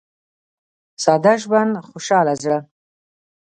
•ساده 1.03 1.33
ژوند، 1.43 1.73
خوشاله 1.87 2.33
زړه. 2.41 2.59